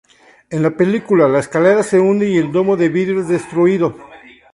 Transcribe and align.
En 0.49 0.63
la 0.63 0.71
película, 0.71 1.27
la 1.27 1.37
escalera 1.37 1.83
se 1.83 1.99
hunde 1.99 2.27
y 2.27 2.35
el 2.35 2.51
domo 2.51 2.75
de 2.75 2.89
vidrio 2.89 3.21
es 3.21 3.27
destruido. 3.27 3.95